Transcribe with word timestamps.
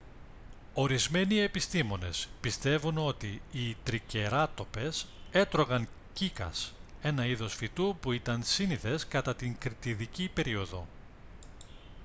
ορισμένοι 0.73 1.37
επιστήμονες 1.39 2.27
πιστεύουν 2.41 2.97
ότι 2.97 3.41
οι 3.51 3.75
τρικεράτοπες 3.83 5.07
έτρωγαν 5.31 5.87
κύκας 6.13 6.73
ένα 7.01 7.25
είδος 7.25 7.55
φυτού 7.55 7.95
που 8.01 8.11
ήταν 8.11 8.43
σύνηθες 8.43 9.07
κατά 9.07 9.35
την 9.35 9.57
κρητιδική 9.57 10.29
περίοδο 10.33 10.87